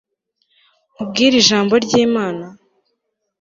nkubwire 0.93 1.35
ijambo 1.41 1.73
ry'imana 1.85 2.45